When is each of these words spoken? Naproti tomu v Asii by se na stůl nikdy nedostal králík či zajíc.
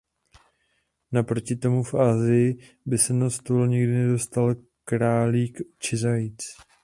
Naproti 1.11 1.55
tomu 1.55 1.83
v 1.83 1.93
Asii 1.93 2.57
by 2.85 2.97
se 2.97 3.13
na 3.13 3.29
stůl 3.29 3.67
nikdy 3.67 3.91
nedostal 3.93 4.55
králík 4.83 5.61
či 5.79 5.97
zajíc. 5.97 6.43